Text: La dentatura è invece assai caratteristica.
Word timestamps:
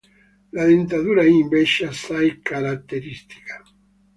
La 0.51 0.65
dentatura 0.65 1.21
è 1.21 1.27
invece 1.27 1.85
assai 1.85 2.39
caratteristica. 2.41 3.61